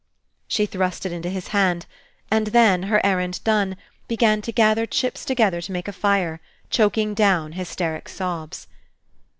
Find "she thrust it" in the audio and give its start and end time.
0.47-1.11